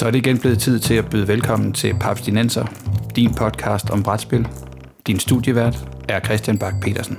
[0.00, 2.66] Så er det igen blevet tid til at byde velkommen til Paps Dinenser,
[3.16, 4.48] din podcast om brætspil.
[5.06, 5.76] Din studievært
[6.08, 7.18] er Christian Bak petersen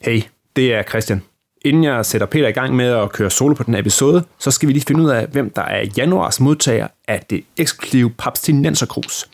[0.00, 0.22] Hey,
[0.56, 1.22] det er Christian.
[1.64, 4.68] Inden jeg sætter Peter i gang med at køre solo på den episode, så skal
[4.68, 8.86] vi lige finde ud af, hvem der er januars modtager af det eksklusive Paps Dinenser
[8.86, 9.26] Cruise.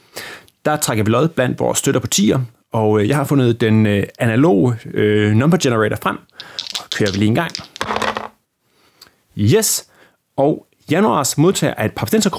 [0.65, 2.41] Der trækker vi lod blandt vores støtter på tier,
[2.73, 6.17] og øh, jeg har fundet den øh, analoge øh, number generator frem,
[6.79, 7.51] og kører vi lige en gang.
[9.39, 9.87] Yes,
[10.37, 12.31] og januars modtager af et Papstenser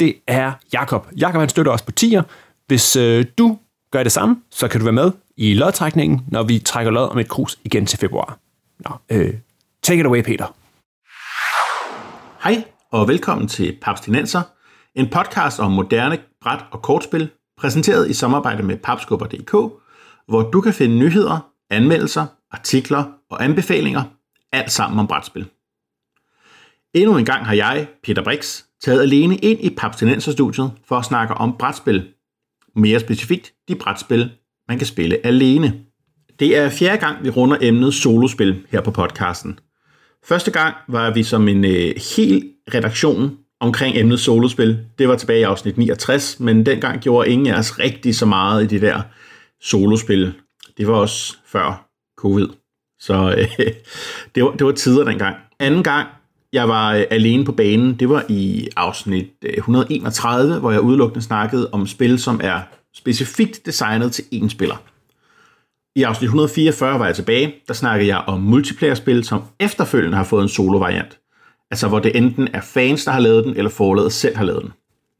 [0.00, 1.08] det er Jakob.
[1.16, 2.22] Jakob han støtter os på tier.
[2.66, 3.58] Hvis øh, du
[3.90, 7.18] gør det samme, så kan du være med i lodtrækningen, når vi trækker lod om
[7.18, 8.38] et krus igen til februar.
[8.78, 9.34] Nå, øh,
[9.82, 10.54] take it away, Peter.
[12.42, 14.42] Hej og velkommen til Papstinenser,
[14.94, 17.30] en podcast om moderne bræt- og kortspil,
[17.60, 19.52] præsenteret i samarbejde med papskubber.dk,
[20.28, 24.02] hvor du kan finde nyheder, anmeldelser, artikler og anbefalinger,
[24.52, 25.46] alt sammen om brætspil.
[26.98, 31.34] Endnu en gang har jeg, Peter Brix, taget alene ind i Papstinenserstudiet for at snakke
[31.34, 32.08] om brætspil.
[32.76, 34.30] Mere specifikt de brætspil,
[34.68, 35.80] man kan spille alene.
[36.38, 39.58] Det er fjerde gang, vi runder emnet solospil her på podcasten.
[40.24, 44.78] Første gang var vi som en øh, hel redaktion omkring emnet solospil.
[44.98, 48.64] Det var tilbage i afsnit 69, men dengang gjorde ingen af os rigtig så meget
[48.64, 49.02] i de der
[49.60, 50.32] solospil.
[50.76, 51.88] Det var også før
[52.18, 52.48] covid.
[53.00, 53.48] Så øh,
[54.34, 55.36] det, var, det var tider dengang.
[55.60, 56.08] Anden gang,
[56.52, 61.24] jeg var øh, alene på banen, det var i afsnit øh, 131, hvor jeg udelukkende
[61.24, 62.60] snakkede om spil, som er
[62.94, 64.82] specifikt designet til én spiller.
[65.96, 70.42] I afsnit 144 var jeg tilbage, der snakkede jeg om multiplayer-spil, som efterfølgende har fået
[70.42, 71.18] en solo-variant.
[71.70, 74.62] Altså hvor det enten er fans, der har lavet den, eller forlaget selv har lavet
[74.62, 74.72] den.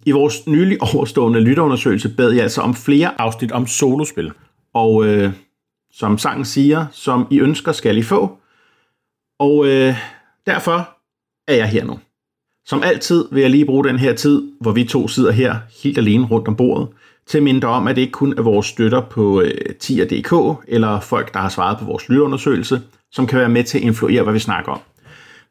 [0.06, 4.32] I vores nylig overstående lytterundersøgelse bad jeg altså om flere afsnit om solospil.
[4.74, 5.32] Og øh,
[5.92, 8.38] som sangen siger, som I ønsker, skal I få.
[9.38, 9.94] Og øh,
[10.46, 10.97] derfor
[11.48, 11.98] er jeg her nu.
[12.66, 15.98] Som altid vil jeg lige bruge den her tid, hvor vi to sidder her helt
[15.98, 16.88] alene rundt om bordet,
[17.26, 21.00] til at minde om, at det ikke kun er vores støtter på øh, tier.dk eller
[21.00, 24.32] folk, der har svaret på vores lytterundersøgelse, som kan være med til at influere, hvad
[24.32, 24.80] vi snakker om.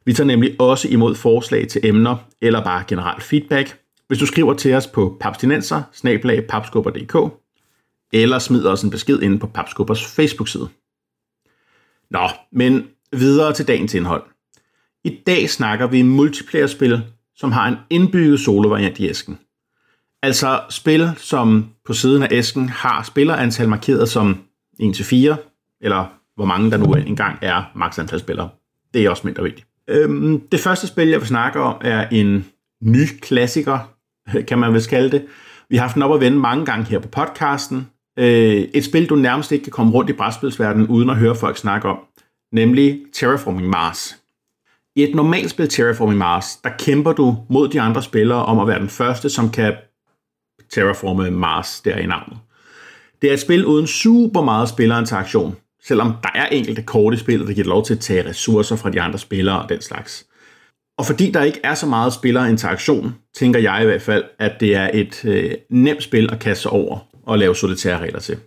[0.04, 3.78] Vi tager nemlig også imod forslag til emner eller bare generelt feedback,
[4.08, 5.82] hvis du skriver til os på papstinenser
[8.12, 10.68] eller smider os en besked inde på Papskubbers Facebook-side.
[12.10, 14.22] Nå, men videre til dagens indhold.
[15.08, 17.02] I dag snakker vi multiplayer-spil,
[17.36, 19.38] som har en indbygget solo-variant i æsken.
[20.22, 24.38] Altså spil, som på siden af æsken har spillerantal markeret som
[24.82, 25.14] 1-4,
[25.80, 28.48] eller hvor mange der nu engang er maks antal spillere.
[28.94, 29.66] Det er også mindre vigtigt.
[29.88, 32.46] Øhm, det første spil, jeg vil snakke om, er en
[32.82, 33.78] ny klassiker,
[34.48, 35.26] kan man vel kalde det.
[35.68, 37.86] Vi har haft den op at vende mange gange her på podcasten.
[38.18, 41.56] Øh, et spil, du nærmest ikke kan komme rundt i brætspilsverdenen uden at høre folk
[41.56, 41.98] snakke om,
[42.52, 44.18] nemlig Terraforming Mars.
[44.98, 48.68] I et normalt spil Terraforming Mars, der kæmper du mod de andre spillere om at
[48.68, 49.74] være den første, som kan
[50.70, 52.38] terraforme Mars der i navnet.
[53.22, 57.52] Det er et spil uden super meget spillerinteraktion, selvom der er enkelte korte spil, der
[57.52, 60.26] giver lov til at tage ressourcer fra de andre spillere og den slags.
[60.98, 64.74] Og fordi der ikke er så meget spillerinteraktion, tænker jeg i hvert fald, at det
[64.74, 68.38] er et øh, nemt spil at kaste sig over og lave solitære regler til.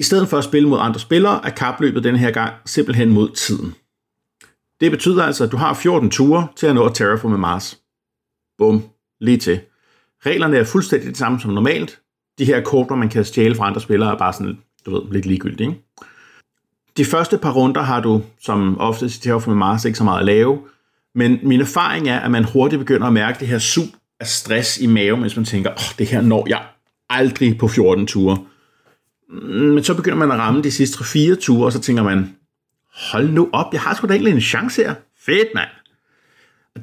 [0.00, 3.30] I stedet for at spille mod andre spillere, er kapløbet den her gang simpelthen mod
[3.30, 3.74] tiden.
[4.82, 7.78] Det betyder altså, at du har 14 ture til at nå at terraforme Mars.
[8.58, 8.84] Bum,
[9.20, 9.60] lige til.
[10.26, 12.00] Reglerne er fuldstændig det samme som normalt.
[12.38, 15.26] De her kort, man kan stjæle fra andre spillere, er bare sådan, du ved, lidt
[15.26, 15.68] ligegyldige.
[15.68, 15.82] Ikke?
[16.96, 20.26] De første par runder har du, som ofte i Terraform Mars, ikke så meget at
[20.26, 20.58] lave,
[21.14, 23.86] men min erfaring er, at man hurtigt begynder at mærke det her sug
[24.20, 26.62] af stress i maven, hvis man tænker, åh, oh, det her når jeg
[27.10, 28.38] aldrig på 14 ture.
[29.28, 32.36] Mm, men så begynder man at ramme de sidste 4 ture, og så tænker man,
[32.94, 34.94] hold nu op, jeg har sgu da egentlig en chance her.
[35.26, 35.68] Fedt, mand.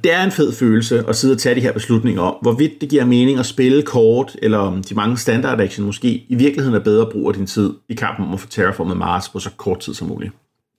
[0.03, 2.89] Det er en fed følelse at sidde og tage de her beslutninger om, hvorvidt det
[2.89, 6.83] giver mening at spille kort, eller om de mange standard action måske i virkeligheden er
[6.83, 9.79] bedre brug af din tid i kampen om at få terraformet Mars på så kort
[9.79, 10.31] tid som muligt.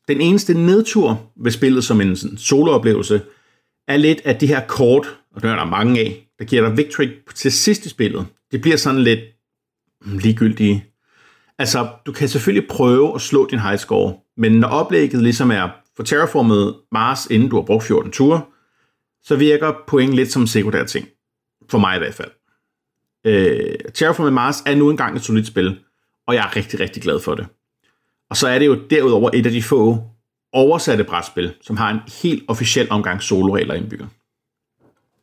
[0.09, 3.21] Den eneste nedtur ved spillet som en sådan solooplevelse
[3.89, 6.77] er lidt, at de her kort, og der er der mange af, der giver dig
[6.77, 9.21] victory til sidst i spillet, det bliver sådan lidt
[10.05, 10.85] mm, ligegyldige.
[11.61, 15.69] Altså, du kan selvfølgelig prøve at slå din high score, men når oplægget ligesom er
[15.97, 18.43] for terraformet Mars, inden du har brugt 14 ture,
[19.23, 21.09] så virker point lidt som sekundær ting.
[21.71, 22.31] For mig i hvert fald.
[23.27, 25.79] Øh, Terraforming Mars er nu engang et solidt spil,
[26.27, 27.47] og jeg er rigtig, rigtig glad for det.
[28.31, 30.03] Og så er det jo derudover et af de få
[30.53, 34.09] oversatte brætspil, som har en helt officiel omgang soloregler indbygget.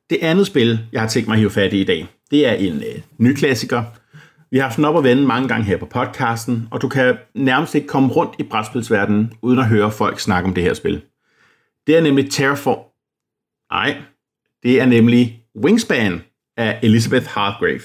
[0.09, 2.53] Det andet spil, jeg har tænkt mig at hive fat i i dag, det er
[2.53, 3.83] en øh, ny klassiker.
[4.51, 7.17] Vi har haft den op og vende mange gange her på podcasten, og du kan
[7.33, 11.01] nærmest ikke komme rundt i brætspilsverdenen, uden at høre folk snakke om det her spil.
[11.87, 12.79] Det er nemlig Terraform,
[13.71, 14.01] Nej,
[14.63, 16.21] Det er nemlig Wingspan
[16.57, 17.81] af Elizabeth Hargrave.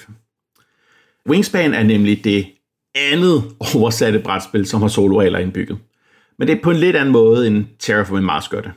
[1.29, 2.47] Wingspan er nemlig det
[2.95, 3.43] andet
[3.75, 5.79] oversatte brætspil, som har soloregler indbygget.
[6.39, 8.73] Men det er på en lidt anden måde end Terraforming Mars gør det.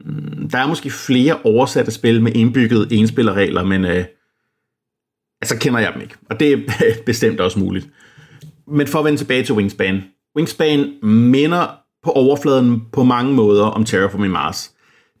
[0.00, 4.04] Mm, der er måske flere oversatte spil med indbygget enspillerregler, men øh,
[5.42, 6.14] altså kender jeg dem ikke.
[6.30, 6.58] Og det er
[7.06, 7.88] bestemt også muligt.
[8.66, 10.02] Men for at vende tilbage til Wingspan.
[10.36, 11.66] Wingspan minder
[12.04, 14.72] på overfladen på mange måder om Terraforming Mars.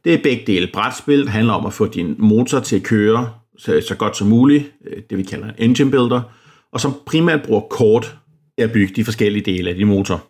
[0.04, 0.68] Det er begge dele.
[0.72, 4.28] Brætspil det handler om at få din motor til at køre så, så godt som
[4.28, 6.22] muligt, øh, det vi kalder en engine builder,
[6.72, 8.16] og som primært bruger kort
[8.58, 10.24] at bygge de forskellige dele af din motor.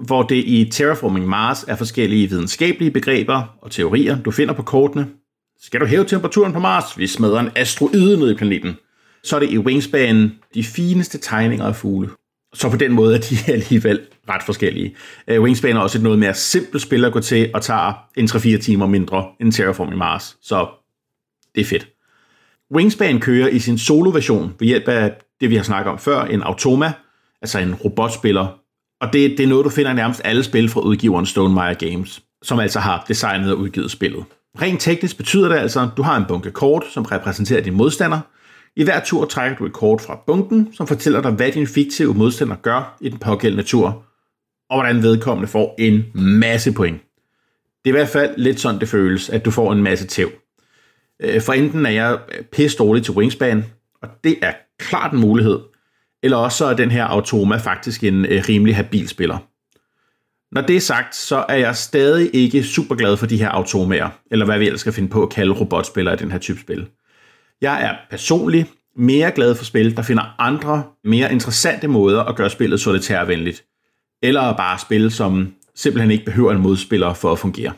[0.00, 5.06] Hvor det i Terraforming Mars er forskellige videnskabelige begreber og teorier, du finder på kortene.
[5.60, 6.98] Skal du hæve temperaturen på Mars?
[6.98, 8.76] Vi smadrer en asteroide ned i planeten.
[9.26, 12.10] Så er det i Wingspan de fineste tegninger af fugle.
[12.54, 14.96] Så på den måde er de alligevel ret forskellige.
[15.32, 18.24] Uh, Wingspan er også et noget mere simpelt spil at gå til, og tager en
[18.24, 20.36] 3-4 timer mindre end Terraforming Mars.
[20.42, 20.66] Så
[21.54, 21.88] det er fedt.
[22.74, 26.42] Wingspan kører i sin solo-version ved hjælp af det, vi har snakket om før, en
[26.42, 26.92] Automa,
[27.42, 28.46] altså en robotspiller.
[29.00, 32.22] Og det, det er noget, du finder i nærmest alle spil fra udgiveren Stonemaier Games,
[32.42, 34.24] som altså har designet og udgivet spillet.
[34.62, 38.20] Rent teknisk betyder det altså, at du har en bunke kort, som repræsenterer din modstander.
[38.76, 42.14] I hver tur trækker du et kort fra bunken, som fortæller dig, hvad din fiktive
[42.14, 44.04] modstander gør i den pågældende tur,
[44.70, 47.02] og hvordan vedkommende får en masse point.
[47.84, 50.30] Det er i hvert fald lidt sådan, det føles, at du får en masse tæv.
[51.22, 52.18] Øh, for enten er jeg
[52.52, 53.64] pisse dårlig til wingspan,
[54.02, 55.58] og det er klart en mulighed,
[56.22, 59.38] eller også så er den her Automa faktisk en øh, rimelig habil spiller.
[60.52, 64.08] Når det er sagt, så er jeg stadig ikke super glad for de her automaer,
[64.30, 66.88] eller hvad vi ellers skal finde på at kalde robotspillere i den her type spil.
[67.60, 72.50] Jeg er personligt mere glad for spil, der finder andre, mere interessante måder at gøre
[72.50, 73.64] spillet solitærvenligt,
[74.22, 77.72] eller bare spil, som simpelthen ikke behøver en modspiller for at fungere.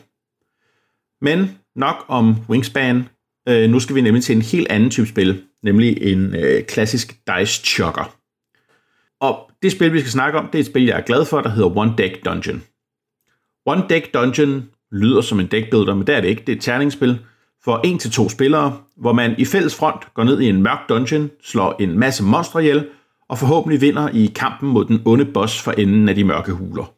[1.21, 3.09] Men nok om Wingspan.
[3.49, 7.15] Øh, nu skal vi nemlig til en helt anden type spil, nemlig en øh, klassisk
[7.27, 8.15] dice chucker.
[9.21, 11.41] Og det spil, vi skal snakke om, det er et spil, jeg er glad for,
[11.41, 12.63] der hedder One Deck Dungeon.
[13.65, 16.43] One Deck Dungeon lyder som en deckbuilder, men det er det ikke.
[16.47, 17.19] Det er et terningsspil
[17.63, 20.89] for en til to spillere, hvor man i fælles front går ned i en mørk
[20.89, 22.87] dungeon, slår en masse monstre ihjel,
[23.29, 26.93] og forhåbentlig vinder i kampen mod den onde boss for enden af de mørke huler.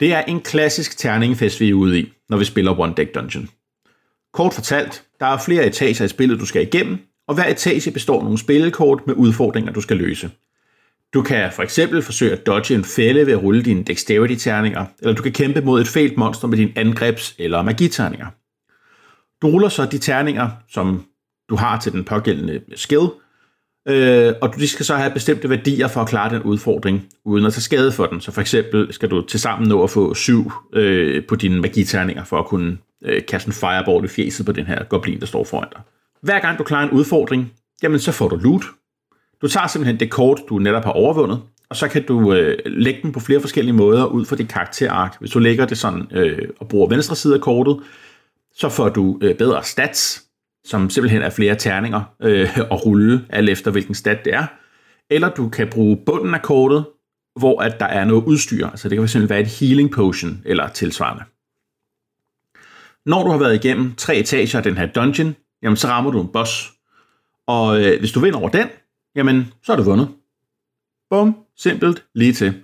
[0.00, 3.48] Det er en klassisk terningfest, vi er ude i, når vi spiller One Deck Dungeon.
[4.32, 6.98] Kort fortalt, der er flere etager i spillet, du skal igennem,
[7.28, 10.30] og hver etage består af nogle spillekort med udfordringer, du skal løse.
[11.14, 15.14] Du kan for eksempel forsøge at dodge en fælde ved at rulle dine dexterity-terninger, eller
[15.14, 18.26] du kan kæmpe mod et fælt monster med dine angrebs- eller magiterninger.
[19.42, 21.04] Du ruller så de terninger, som
[21.48, 23.08] du har til den pågældende skill,
[23.88, 27.52] øh, og de skal så have bestemte værdier for at klare den udfordring, uden at
[27.52, 28.20] tage skade for den.
[28.20, 32.24] Så for eksempel skal du til sammen nå at få syv øh, på dine magiterninger,
[32.24, 35.44] for at kunne øh, kaste en fireball i fjeset på den her goblin, der står
[35.44, 35.80] foran dig.
[36.22, 37.52] Hver gang du klarer en udfordring,
[37.82, 38.64] jamen så får du loot.
[39.42, 41.40] Du tager simpelthen det kort, du netop har overvundet,
[41.70, 45.16] og så kan du øh, lægge den på flere forskellige måder ud fra dit karakterark.
[45.20, 47.80] Hvis du lægger det sådan øh, og bruger venstre side af kortet,
[48.60, 50.24] så får du øh, bedre stats,
[50.64, 54.46] som simpelthen er flere terninger øh, at rulle, alt efter hvilken stat det er.
[55.10, 56.86] Eller du kan bruge bunden af kortet,
[57.38, 58.66] hvor at der er noget udstyr.
[58.66, 61.24] Altså det kan fx være et healing potion eller tilsvarende.
[63.06, 66.20] Når du har været igennem tre etager af den her dungeon, jamen så rammer du
[66.20, 66.72] en boss.
[67.46, 68.68] Og øh, hvis du vinder over den,
[69.14, 70.08] jamen så er du vundet.
[71.10, 72.54] Bum, simpelt, lige til.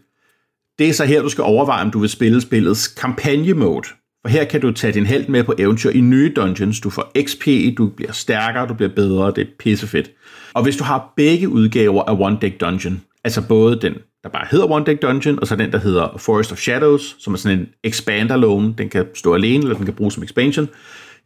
[0.79, 3.89] Det er så her, du skal overveje, om du vil spille spillets kampagne mode.
[4.27, 6.81] Og her kan du tage din held med på eventyr i nye dungeons.
[6.81, 7.47] Du får XP,
[7.79, 10.11] du bliver stærkere, du bliver bedre, det er pissefedt.
[10.55, 14.47] Og hvis du har begge udgaver af One Deck Dungeon, altså både den, der bare
[14.51, 17.59] hedder One Deck Dungeon, og så den, der hedder Forest of Shadows, som er sådan
[17.59, 20.69] en expander-lone, den kan stå alene, eller den kan bruges som expansion,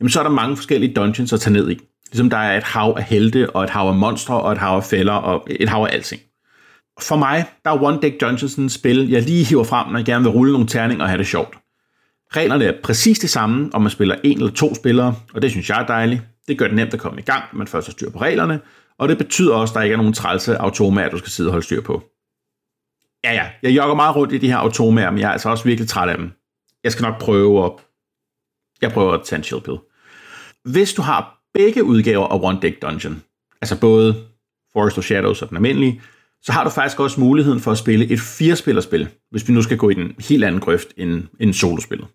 [0.01, 1.79] jamen så er der mange forskellige dungeons at tage ned i.
[2.11, 4.77] Ligesom der er et hav af helte, og et hav af monstre, og et hav
[4.77, 6.21] af fælder, og et hav af alting.
[7.03, 10.07] For mig, der er One Deck Dungeons et spil, jeg lige hiver frem, når jeg
[10.07, 11.55] gerne vil rulle nogle terninger og have det sjovt.
[12.37, 15.71] Reglerne er præcis det samme, om man spiller en eller to spillere, og det synes
[15.71, 16.23] jeg er dejligt.
[16.49, 18.61] Det gør det nemt at komme i gang, man først har styr på reglerne,
[18.99, 21.53] og det betyder også, at der ikke er nogen trælse automaer, du skal sidde og
[21.53, 22.03] holde styr på.
[23.25, 25.65] Ja, ja, jeg jogger meget rundt i de her automaer, men jeg er altså også
[25.65, 26.33] virkelig træt af dem.
[26.85, 27.73] Jeg skal nok prøve at...
[28.83, 29.79] Jeg prøver at tage en chill pill.
[30.65, 33.23] Hvis du har begge udgaver af One Deck Dungeon,
[33.61, 34.25] altså både
[34.73, 36.03] Forest of Shadows og den almindelige,
[36.43, 39.77] så har du faktisk også muligheden for at spille et firespillerspil, hvis vi nu skal
[39.77, 42.09] gå i den helt anden grøft end, end solospillet.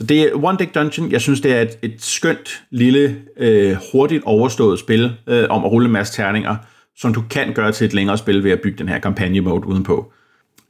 [0.00, 1.12] Så det er One Deck Dungeon.
[1.12, 5.70] Jeg synes, det er et, et skønt, lille, øh, hurtigt overstået spil øh, om at
[5.70, 6.56] rulle en masse terninger,
[6.96, 9.66] som du kan gøre til et længere spil ved at bygge den her kampagne mode
[9.66, 10.12] udenpå.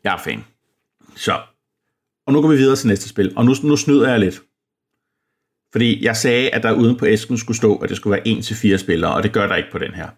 [0.05, 0.45] Jeg er fan.
[1.17, 1.39] Så.
[2.27, 4.43] Og nu går vi videre til næste spil, og nu, nu snyder jeg lidt.
[5.73, 8.37] Fordi jeg sagde, at der uden på æsken skulle stå, at det skulle være
[8.75, 10.09] 1-4 spillere, og det gør der ikke på den her.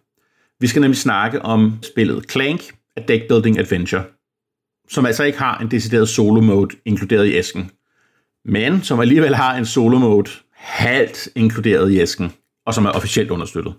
[0.61, 2.61] Vi skal nemlig snakke om spillet Clank,
[2.97, 4.04] A Deck Building Adventure,
[4.88, 7.71] som altså ikke har en decideret solo mode inkluderet i æsken,
[8.45, 12.33] men som alligevel har en solo mode halvt inkluderet i æsken,
[12.67, 13.75] og som er officielt understøttet.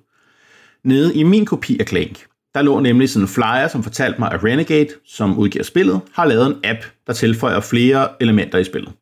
[0.84, 4.32] Nede i min kopi af Clank, der lå nemlig sådan en flyer, som fortalte mig,
[4.32, 8.94] at Renegade, som udgiver spillet, har lavet en app, der tilføjer flere elementer i spillet.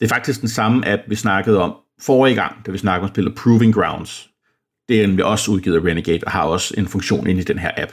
[0.00, 3.14] Det er faktisk den samme app, vi snakkede om forrige gang, da vi snakkede om
[3.14, 4.30] spillet Proving Grounds.
[4.88, 7.58] Det er nemlig også udgivet af Renegade og har også en funktion inde i den
[7.58, 7.92] her app.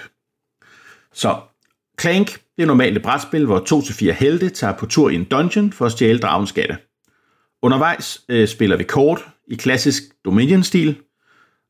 [1.13, 1.39] Så
[2.01, 5.15] Clank det er normalt et brætspil, hvor to til fire helte tager på tur i
[5.15, 6.77] en dungeon for at stjæle dragens skatte.
[7.61, 10.95] Undervejs øh, spiller vi kort i klassisk Dominion-stil,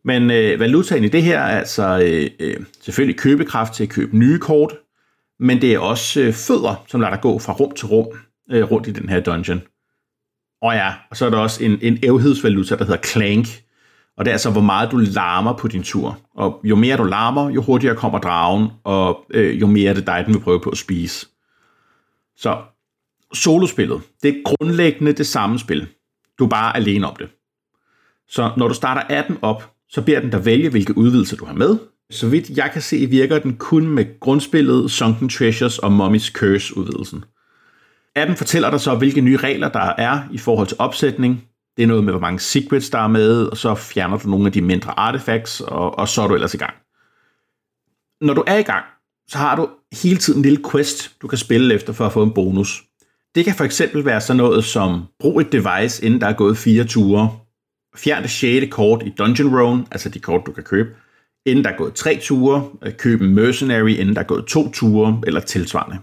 [0.05, 4.17] men øh, valutaen i det her er altså øh, øh, selvfølgelig købekraft til at købe
[4.17, 4.73] nye kort,
[5.39, 8.07] men det er også øh, fødder, som lader dig gå fra rum til rum
[8.51, 9.61] øh, rundt i den her dungeon.
[10.61, 13.47] Og ja, og så er der også en, en evighedsvaluta, der hedder Clank,
[14.17, 16.19] og det er altså, hvor meget du larmer på din tur.
[16.35, 20.07] Og jo mere du larmer, jo hurtigere kommer dragen, og øh, jo mere er det
[20.07, 21.27] dig, den vil prøve på at spise.
[22.35, 22.57] Så
[23.33, 25.87] solospillet, det er grundlæggende det samme spil.
[26.39, 27.29] Du er bare alene om det.
[28.29, 31.53] Så når du starter appen op, så beder den dig vælge, hvilke udvidelser du har
[31.53, 31.77] med.
[32.11, 36.77] Så vidt jeg kan se, virker den kun med grundspillet Sunken Treasures og Mummy's Curse
[36.77, 37.23] udvidelsen.
[38.15, 41.47] Appen fortæller dig så, hvilke nye regler der er i forhold til opsætning,
[41.81, 44.45] det er noget med, hvor mange secrets der er med, og så fjerner du nogle
[44.45, 46.73] af de mindre artifacts, og, og så er du ellers i gang.
[48.21, 48.85] Når du er i gang,
[49.27, 49.69] så har du
[50.03, 52.83] hele tiden en lille quest, du kan spille efter for at få en bonus.
[53.35, 56.57] Det kan for eksempel være sådan noget som, brug et device, inden der er gået
[56.57, 57.29] fire ture.
[57.95, 60.89] Fjern det sjette kort i Dungeon Roan, altså de kort, du kan købe.
[61.45, 65.21] Inden der er gået tre ture, køb en Mercenary, inden der er gået to ture,
[65.27, 65.97] eller tilsvarende.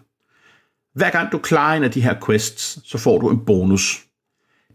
[0.95, 4.08] Hver gang du klarer en af de her quests, så får du en bonus.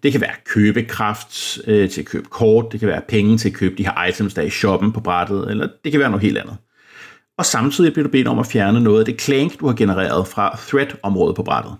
[0.03, 3.55] Det kan være købekraft øh, til at købe kort, det kan være penge til at
[3.55, 6.21] købe de her items, der er i shoppen på brættet, eller det kan være noget
[6.21, 6.57] helt andet.
[7.37, 10.27] Og samtidig bliver du bedt om at fjerne noget af det clank, du har genereret
[10.27, 11.75] fra thread-området på brættet.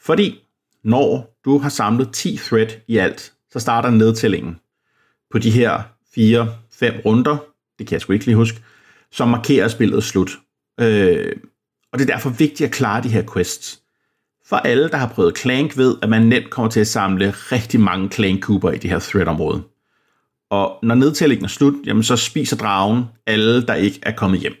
[0.00, 0.44] Fordi
[0.84, 4.56] når du har samlet 10 thread i alt, så starter nedtællingen
[5.30, 7.36] på de her 4-5 runder,
[7.78, 8.60] det kan jeg sgu ikke lige huske,
[9.12, 10.38] som markerer spillet slut.
[10.80, 11.36] Øh,
[11.92, 13.82] og det er derfor vigtigt at klare de her quests.
[14.48, 17.80] For alle, der har prøvet Clank, ved, at man nemt kommer til at samle rigtig
[17.80, 19.62] mange Clank-kuber i det her thread-område.
[20.50, 24.54] Og når nedtællingen er slut, jamen så spiser dragen alle, der ikke er kommet hjem.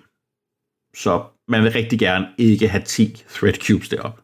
[0.96, 4.22] Så man vil rigtig gerne ikke have 10 thread cubes deroppe.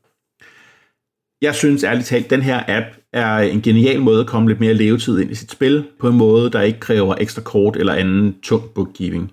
[1.43, 4.61] Jeg synes ærligt talt, at den her app er en genial måde at komme lidt
[4.61, 7.95] mere levetid ind i sit spil, på en måde, der ikke kræver ekstra kort eller
[7.95, 9.33] anden tung bookkeeping.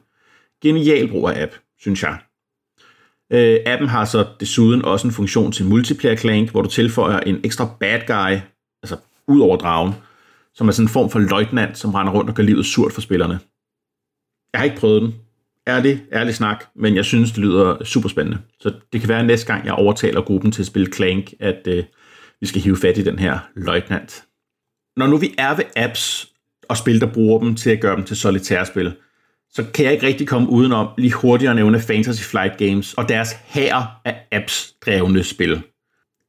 [0.63, 2.17] Genial brug af app, synes jeg.
[3.33, 7.39] Øh, appen har så desuden også en funktion til multiplayer clank, hvor du tilføjer en
[7.43, 8.39] ekstra bad guy,
[8.83, 8.97] altså
[9.27, 9.93] ud over dragen,
[10.53, 13.01] som er sådan en form for løjtnant, som render rundt og gør livet surt for
[13.01, 13.39] spillerne.
[14.53, 15.15] Jeg har ikke prøvet den.
[15.67, 18.37] Ærlig, ærlig snak, men jeg synes, det lyder super spændende.
[18.59, 21.67] Så det kan være at næste gang, jeg overtaler gruppen til at spille Clank, at
[21.67, 21.83] øh,
[22.41, 24.23] vi skal hive fat i den her løjtnant.
[24.97, 26.29] Når nu vi er ved apps
[26.69, 28.93] og spil, der bruger dem til at gøre dem til solitærspil,
[29.53, 33.09] så kan jeg ikke rigtig komme udenom lige hurtigt at nævne Fantasy Flight Games og
[33.09, 35.61] deres her af apps-drevne spil.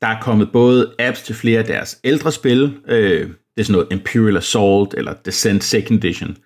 [0.00, 3.72] Der er kommet både apps til flere af deres ældre spil, øh, det er sådan
[3.72, 6.36] noget Imperial Assault eller Descent Second Edition.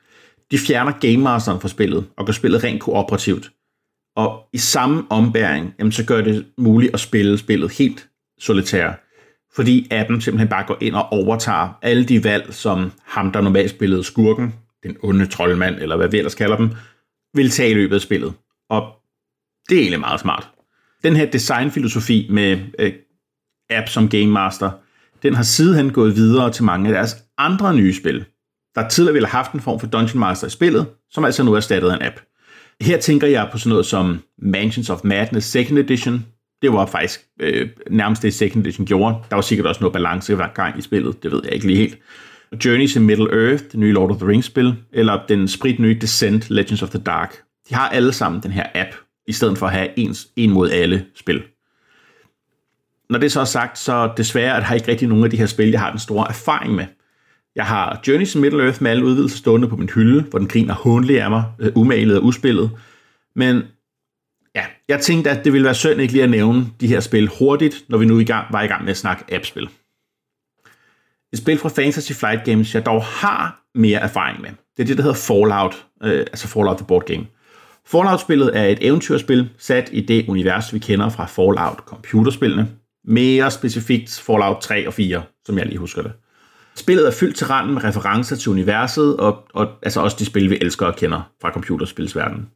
[0.51, 3.51] De fjerner Game Masteren fra spillet og gør spillet rent kooperativt.
[4.17, 8.93] Og i samme ombæring, jamen, så gør det muligt at spille spillet helt solitær,
[9.55, 13.71] fordi appen simpelthen bare går ind og overtager alle de valg, som ham, der normalt
[13.71, 16.71] spillede skurken, den onde troldmand, eller hvad vi ellers kalder dem,
[17.35, 18.33] vil tage i løbet af spillet.
[18.71, 18.93] Og
[19.69, 20.51] det er egentlig meget smart.
[21.05, 22.93] Den her designfilosofi med øh,
[23.71, 24.71] app som Game Master,
[25.23, 28.25] den har sidenhen gået videre til mange af deres andre nye spil,
[28.75, 31.53] der tidligere ville have haft en form for Dungeon Master i spillet, som altså nu
[31.53, 32.21] er erstattet af en app.
[32.81, 36.27] Her tænker jeg på sådan noget som Mansions of Madness Second Edition.
[36.63, 39.15] Det var faktisk øh, nærmest det Second Edition gjorde.
[39.31, 41.79] Der var sikkert også noget balance hver gang i spillet, det ved jeg ikke lige
[41.79, 41.99] helt.
[42.65, 46.51] Journey to Middle Earth, det nye Lord of the Rings-spil, eller den sprit nye Descent,
[46.51, 47.43] Legends of the Dark.
[47.69, 48.91] De har alle sammen den her app,
[49.27, 51.43] i stedet for at have ens, en mod alle spil.
[53.11, 55.47] Når det så er sagt, så desværre at har ikke rigtig nogen af de her
[55.47, 56.87] spil, jeg har den store erfaring med.
[57.57, 60.49] Jeg har Journey to Middle Earth med alle udvidelser stående på min hylde, hvor den
[60.49, 62.71] griner håndelig af mig, øh, umalet og uspillet.
[63.37, 63.63] Men
[64.55, 67.31] ja, jeg tænkte, at det ville være synd ikke lige at nævne de her spil
[67.39, 69.69] hurtigt, når vi nu i gang, var i gang med at snakke appspil.
[71.37, 74.51] Et spil fra Fantasy Flight Games, jeg dog har mere erfaring med.
[74.77, 77.27] Det er det, der hedder Fallout, øh, altså Fallout The Board Game.
[77.87, 82.69] Fallout-spillet er et eventyrspil sat i det univers, vi kender fra Fallout computerspillene.
[83.05, 86.13] Mere specifikt Fallout 3 og 4, som jeg lige husker det.
[86.77, 90.51] Spillet er fyldt til randen med referencer til universet, og, og altså også de spil,
[90.51, 92.47] vi elsker og kender fra computerspilsverdenen.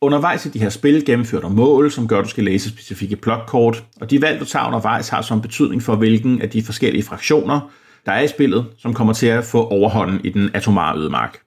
[0.00, 3.16] Undervejs i de her spil gennemfører du mål, som gør, at du skal læse specifikke
[3.16, 7.02] plotkort, og de valg, du tager undervejs, har som betydning for, hvilken af de forskellige
[7.02, 7.70] fraktioner,
[8.06, 11.40] der er i spillet, som kommer til at få overhånden i den atomare ødemark.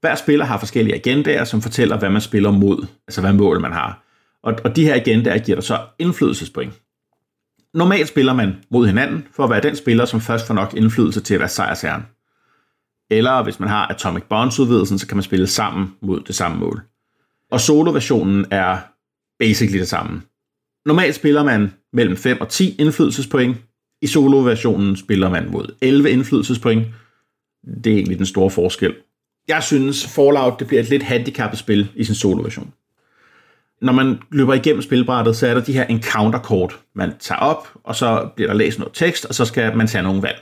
[0.00, 3.72] Hver spiller har forskellige agendaer, som fortæller, hvad man spiller mod, altså hvad mål man
[3.72, 4.04] har.
[4.42, 6.72] Og, og de her agendaer giver dig så indflydelsespoint.
[7.74, 11.20] Normalt spiller man mod hinanden for at være den spiller, som først får nok indflydelse
[11.20, 12.02] til at være sejrsherren.
[13.10, 16.58] Eller hvis man har Atomic Bonds udvidelsen, så kan man spille sammen mod det samme
[16.58, 16.82] mål.
[17.50, 18.78] Og solo-versionen er
[19.38, 20.22] basically det samme.
[20.86, 23.56] Normalt spiller man mellem 5 og 10 indflydelsespoint.
[24.02, 26.86] I solo-versionen spiller man mod 11 indflydelsespoint.
[27.84, 28.94] Det er egentlig den store forskel.
[29.48, 32.72] Jeg synes, Fallout det bliver et lidt handicappet spil i sin solo-version.
[33.82, 37.96] Når man løber igennem spilbrættet, så er der de her encounter-kort, man tager op, og
[37.96, 40.38] så bliver der læst noget tekst, og så skal man tage nogle valg.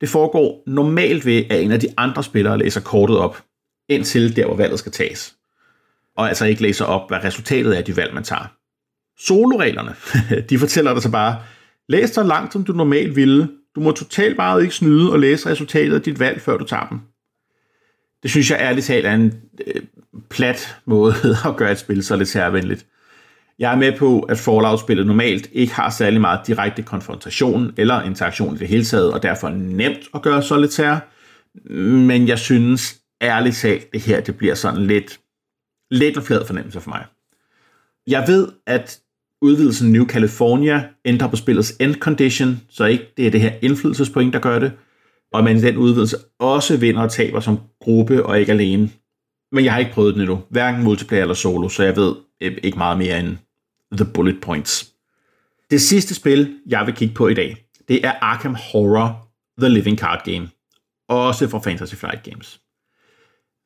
[0.00, 3.42] Det foregår normalt ved, at en af de andre spillere læser kortet op,
[3.88, 5.36] indtil der, hvor valget skal tages
[6.16, 8.52] og altså ikke læser op, hvad resultatet er af de valg, man tager.
[9.18, 9.94] Soloreglerne,
[10.50, 11.36] de fortæller dig så bare,
[11.88, 13.48] læs så langt, som du normalt ville.
[13.74, 16.86] Du må totalt bare ikke snyde og læse resultatet af dit valg, før du tager
[16.86, 17.00] dem.
[18.22, 19.34] Det synes jeg ærligt talt er en
[19.66, 19.82] øh,
[20.30, 21.14] plat måde
[21.48, 22.86] at gøre et spil så lidt særvenligt.
[23.58, 28.54] Jeg er med på, at Fallout-spillet normalt ikke har særlig meget direkte konfrontation eller interaktion
[28.54, 30.98] i det hele taget, og derfor er nemt at gøre solitær.
[31.74, 35.20] Men jeg synes ærligt talt, det her det bliver sådan lidt
[35.92, 37.04] lidt en flad fornemmelse for mig.
[38.06, 39.00] Jeg ved, at
[39.42, 44.32] udvidelsen New California ændrer på spillets end condition, så ikke det er det her indflydelsespoint,
[44.32, 44.72] der gør det,
[45.32, 48.90] og man i den udvidelse også vinder og taber som gruppe og ikke alene.
[49.52, 52.58] Men jeg har ikke prøvet den endnu, hverken multiplayer eller solo, så jeg ved øh,
[52.62, 53.36] ikke meget mere end
[53.96, 54.92] the bullet points.
[55.70, 59.28] Det sidste spil, jeg vil kigge på i dag, det er Arkham Horror
[59.60, 60.48] The Living Card Game,
[61.08, 62.60] også fra Fantasy Flight Games.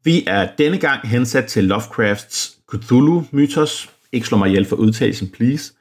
[0.07, 3.91] Vi er denne gang hensat til Lovecrafts Cthulhu-mytos.
[4.13, 5.73] Ikke slå mig ihjel for udtalelsen, please.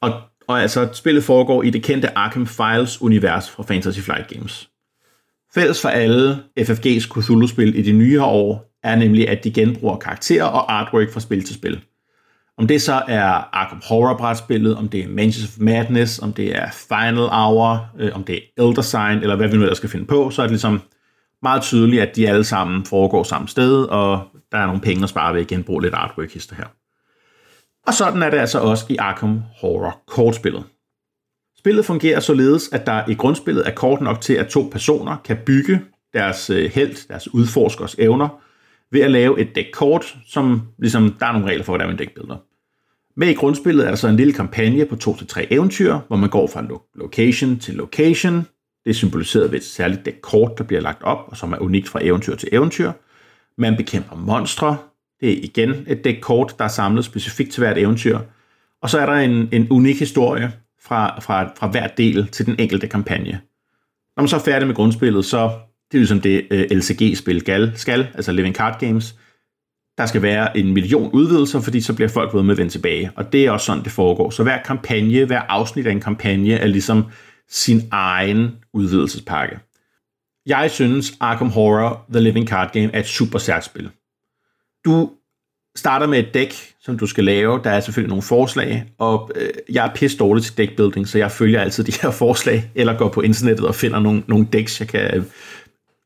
[0.00, 0.12] Og,
[0.48, 4.68] og altså, spillet foregår i det kendte Arkham Files-univers fra Fantasy Flight Games.
[5.54, 10.44] Fælles for alle FFG's Cthulhu-spil i de nye år er nemlig, at de genbruger karakterer
[10.44, 11.80] og artwork fra spil til spil.
[12.58, 16.70] Om det så er Arkham Horror-brætspillet, om det er Mansions of Madness, om det er
[16.70, 20.06] Final Hour, øh, om det er Elder Sign, eller hvad vi nu ellers skal finde
[20.06, 20.80] på, så er det ligesom
[21.42, 24.22] meget tydeligt, at de alle sammen foregår samme sted, og
[24.52, 26.66] der er nogle penge at spare ved at genbruge lidt artwork hister her.
[27.86, 30.64] Og sådan er det altså også i Arkham Horror kortspillet.
[31.58, 35.36] Spillet fungerer således, at der i grundspillet er kort nok til, at to personer kan
[35.46, 35.80] bygge
[36.14, 38.28] deres øh, held, deres udforskers evner,
[38.92, 42.36] ved at lave et dækkort, som ligesom, der er nogle regler for, hvordan man dækbilder.
[43.16, 46.46] Med i grundspillet er der så en lille kampagne på 2-3 eventyr, hvor man går
[46.46, 48.46] fra location til location,
[48.84, 51.58] det er symboliseret ved et særligt dæk kort, der bliver lagt op, og som er
[51.58, 52.92] unikt fra eventyr til eventyr.
[53.58, 54.76] Man bekæmper monstre.
[55.20, 58.18] Det er igen et dæk kort, der er samlet specifikt til hvert eventyr.
[58.82, 62.56] Og så er der en, en unik historie fra, fra, fra hver del til den
[62.58, 63.40] enkelte kampagne.
[64.16, 65.50] Når man så er færdig med grundspillet, så
[65.92, 69.14] det er ligesom det øh, uh, LCG-spil skal, skal, altså Living Card Games.
[69.98, 73.10] Der skal være en million udvidelser, fordi så bliver folk ved med at vende tilbage.
[73.16, 74.30] Og det er også sådan, det foregår.
[74.30, 77.04] Så hver kampagne, hver afsnit af en kampagne er ligesom
[77.50, 79.58] sin egen udvidelsespakke.
[80.46, 83.90] Jeg synes, Arkham Horror The Living Card Game er et super særligt spil.
[84.84, 85.10] Du
[85.76, 87.60] starter med et dæk, som du skal lave.
[87.64, 91.30] Der er selvfølgelig nogle forslag, og øh, jeg er pisse dårlig til deckbuilding, så jeg
[91.30, 94.88] følger altid de her forslag, eller går på internettet og finder nogle, nogle decks, jeg
[94.88, 95.24] kan øh,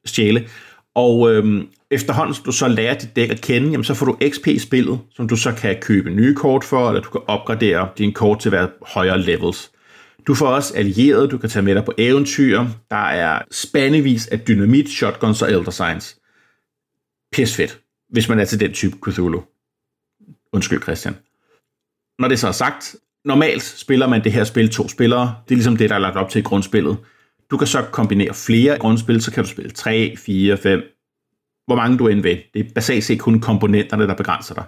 [0.05, 0.49] stjæle.
[0.95, 4.17] Og øh, efterhånden, som du så lærer dit dæk at kende, jamen, så får du
[4.31, 7.89] XP i spillet, som du så kan købe nye kort for, eller du kan opgradere
[7.99, 9.71] dine kort til at være højere levels.
[10.27, 12.65] Du får også allierede, du kan tage med dig på eventyr.
[12.91, 16.19] Der er spandevis af dynamit, shotguns og elder signs.
[17.33, 19.43] Pis fedt, hvis man er til den type Cthulhu.
[20.53, 21.17] Undskyld, Christian.
[22.19, 25.35] Når det så er sagt, normalt spiller man det her spil to spillere.
[25.49, 26.97] Det er ligesom det, der er lagt op til i grundspillet.
[27.51, 30.83] Du kan så kombinere flere grundspil, så kan du spille 3, 4, 5,
[31.67, 32.43] hvor mange du end vil.
[32.55, 34.65] Det er basalt set kun komponenterne, der begrænser dig.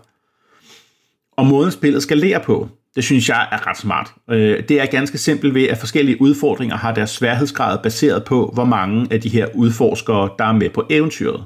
[1.37, 4.15] Og måden spillet skal lære på, det synes jeg er ret smart.
[4.31, 8.65] Øh, det er ganske simpelt ved, at forskellige udfordringer har deres sværhedsgrad baseret på, hvor
[8.65, 11.45] mange af de her udforskere, der er med på eventyret.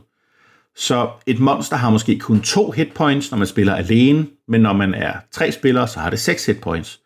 [0.76, 4.94] Så et monster har måske kun to hitpoints, når man spiller alene, men når man
[4.94, 7.00] er tre spillere, så har det seks hitpoints.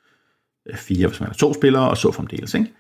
[0.71, 2.55] Øh, fire, hvis man er to spillere, og så fremdeles.
[2.55, 2.73] Ikke?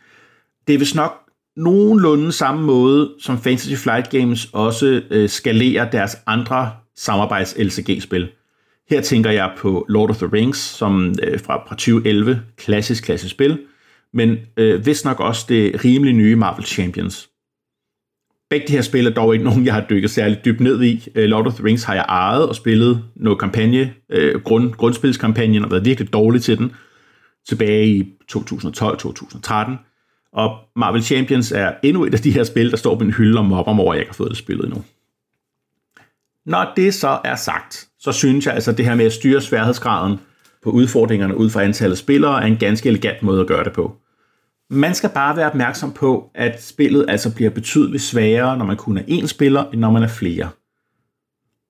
[0.67, 1.13] Det er vist nok
[1.57, 8.29] nogenlunde samme måde, som Fantasy Flight Games også øh, skalerer deres andre samarbejds-LCG-spil.
[8.91, 13.31] Her tænker jeg på Lord of the Rings, som øh, fra, fra 2011, klassisk, klassisk
[13.31, 13.59] spil,
[14.13, 17.29] men øh, vist nok også det rimelig nye Marvel Champions.
[18.51, 21.09] Begge de her spil er dog ikke nogen, jeg har dykket særligt dybt ned i.
[21.15, 25.65] Øh, Lord of the Rings har jeg ejet og spillet noget kampagne, øh, grund, grundspilskampagnen,
[25.65, 26.73] og været virkelig dårlig til den
[27.49, 29.73] tilbage i 2012-2013.
[30.33, 33.39] Og Marvel Champions er endnu et af de her spil, der står på en hylde
[33.39, 34.85] og mobber mig over, at jeg ikke har fået det spillet endnu.
[36.47, 39.41] Når det så er sagt, så synes jeg altså, at det her med at styre
[39.41, 40.19] sværhedsgraden
[40.63, 43.97] på udfordringerne ud fra antallet spillere er en ganske elegant måde at gøre det på.
[44.71, 48.99] Man skal bare være opmærksom på, at spillet altså bliver betydeligt sværere, når man kun
[48.99, 50.49] er én spiller, end når man er flere.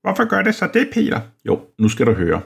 [0.03, 1.21] Hvorfor gør det så det, Peter?
[1.47, 2.41] Jo, nu skal du høre.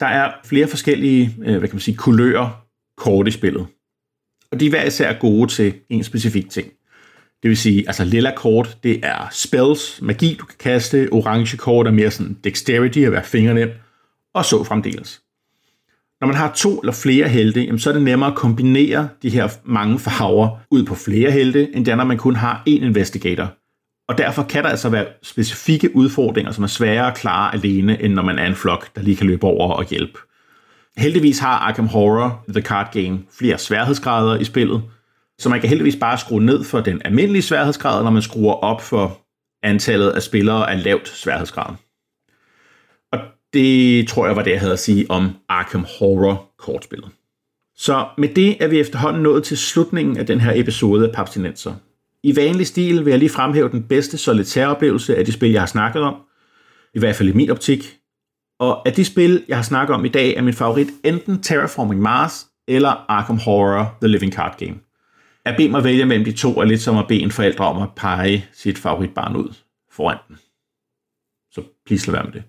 [0.00, 2.64] Der er flere forskellige, øh, hvad kan man sige, kulører
[2.96, 3.66] kort i spillet.
[4.52, 6.72] Og de er hver især gode til en specifik ting.
[7.42, 11.08] Det vil sige, altså lilla kort, det er spells, magi, du kan kaste.
[11.12, 13.70] Orange kort er mere sådan dexterity, at være fingernem.
[14.34, 15.20] Og så fremdeles.
[16.20, 19.30] Når man har to eller flere helte, jamen, så er det nemmere at kombinere de
[19.30, 22.84] her mange farver ud på flere helte, end det er, når man kun har én
[22.84, 23.54] investigator.
[24.08, 28.12] Og derfor kan der altså være specifikke udfordringer, som er sværere at klare alene, end
[28.12, 30.18] når man er en flok, der lige kan løbe over og hjælpe.
[30.96, 34.82] Heldigvis har Arkham Horror, The Card Game, flere sværhedsgrader i spillet,
[35.38, 38.82] så man kan heldigvis bare skrue ned for den almindelige sværhedsgrad, når man skruer op
[38.82, 39.20] for
[39.62, 41.74] antallet af spillere af lavt sværhedsgrad.
[43.12, 43.18] Og
[43.52, 47.10] det tror jeg var det, jeg havde at sige om Arkham Horror kortspillet.
[47.76, 51.74] Så med det er vi efterhånden nået til slutningen af den her episode af Papstinenser.
[52.22, 55.66] I vanlig stil vil jeg lige fremhæve den bedste solitæroplevelse af de spil, jeg har
[55.66, 56.14] snakket om.
[56.94, 57.98] I hvert fald i min optik.
[58.60, 62.02] Og af de spil, jeg har snakket om i dag, er min favorit enten Terraforming
[62.02, 64.87] Mars eller Arkham Horror The Living Card Game.
[65.48, 67.82] At bede mig vælge mellem de to er lidt som at bede en forældre om
[67.82, 69.54] at pege sit favoritbarn ud
[69.92, 70.36] foran den.
[71.52, 72.42] Så please lad være med det.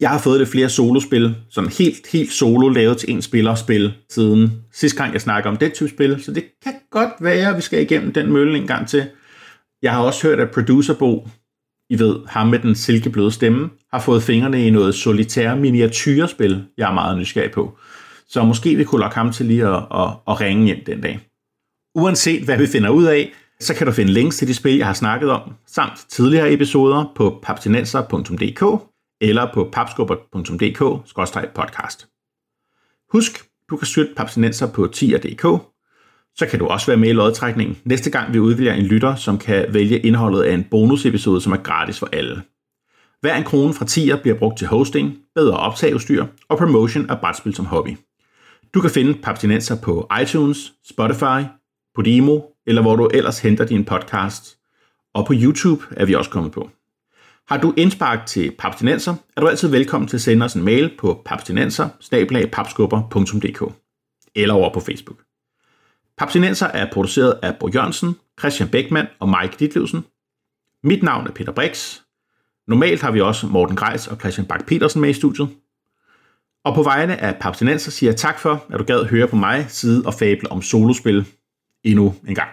[0.00, 4.52] Jeg har fået det flere solospil, sådan helt, helt solo lavet til en spillerspil siden
[4.72, 7.60] sidste gang jeg snakker om det type spil, så det kan godt være, at vi
[7.60, 9.04] skal igennem den mølle en gang til.
[9.82, 11.28] Jeg har også hørt, at producerbo,
[11.90, 16.90] I ved, ham med den silkebløde stemme, har fået fingrene i noget solitære miniatyrespil, jeg
[16.90, 17.78] er meget nysgerrig på.
[18.28, 21.20] Så måske vi kunne lokke ham til lige at, at, at ringe hjem den dag.
[21.94, 24.86] Uanset hvad vi finder ud af, så kan du finde links til de spil, jeg
[24.86, 28.82] har snakket om, samt tidligere episoder på papsinenser.dk
[29.20, 32.08] eller på papskubber.dk-podcast.
[33.12, 35.42] Husk, du kan støtte Papsinenser på tier.dk.
[36.36, 39.38] Så kan du også være med i lodtrækningen næste gang vi udvælger en lytter, som
[39.38, 42.42] kan vælge indholdet af en bonusepisode, som er gratis for alle.
[43.20, 47.54] Hver en krone fra tier bliver brugt til hosting, bedre optageudstyr og promotion af brætspil
[47.54, 47.96] som hobby.
[48.74, 51.42] Du kan finde Papsinenser på iTunes, Spotify,
[51.94, 54.58] Podimo eller hvor du ellers henter din podcast.
[55.14, 56.70] Og på YouTube er vi også kommet på.
[57.48, 60.90] Har du indspark til Papstinenser, er du altid velkommen til at sende os en mail
[60.98, 61.88] på papstinenser
[64.34, 65.18] eller over på Facebook.
[66.18, 70.04] Papstinenser er produceret af Bo Jørgensen, Christian Beckmann og Mike Ditlevsen.
[70.82, 72.00] Mit navn er Peter Brix.
[72.68, 75.48] Normalt har vi også Morten Greis og Christian Bak petersen med i studiet.
[76.64, 79.66] Og på vegne af Papstinenser siger jeg tak for, at du gad høre på mig
[79.68, 81.26] sidde og fable om solospil
[81.84, 82.50] endnu en gang.